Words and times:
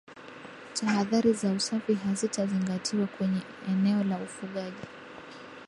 Tahadhari 0.73 1.33
za 1.33 1.51
usafi 1.53 1.93
hazitazingatiwa 1.93 3.07
kwenye 3.07 3.41
eneo 3.69 4.03
la 4.03 4.17
ufugaji 4.17 4.87